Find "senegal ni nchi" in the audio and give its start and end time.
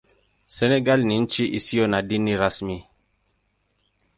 0.55-1.43